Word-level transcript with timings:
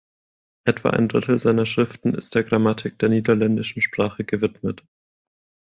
Etwa 0.63 0.89
ein 0.89 1.09
Drittel 1.09 1.37
seiner 1.37 1.67
Schriften 1.67 2.15
ist 2.15 2.33
der 2.33 2.43
Grammatik 2.43 2.97
der 2.97 3.09
niederländischen 3.09 3.83
Sprache 3.83 4.23
gewidmet. 4.23 4.81